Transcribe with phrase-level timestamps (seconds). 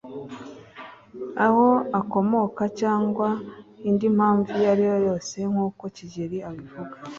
[1.45, 1.67] aho
[1.99, 3.27] akomoka cyangwa
[3.89, 6.95] indi mpamvu iyo ariyo yose nkuko Kigeli abivuga